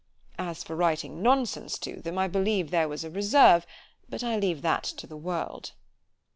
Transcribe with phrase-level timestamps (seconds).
[0.39, 5.05] As for writing nonsense to them——I believe there was a reserve—but that I leave to
[5.05, 5.73] the world.